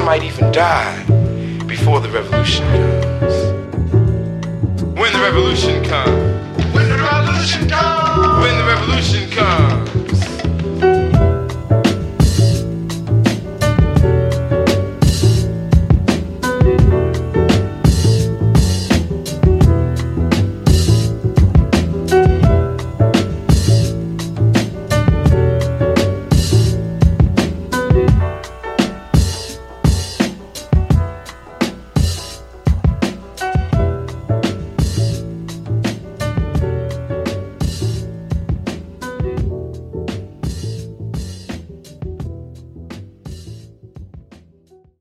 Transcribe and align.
might 0.00 0.22
even 0.22 0.50
die 0.52 1.04
before 1.66 2.00
the 2.00 2.08
revolution 2.08 2.64
comes. 2.66 3.34
When 4.98 5.12
the 5.12 5.20
revolution 5.20 5.84
comes. 5.84 6.45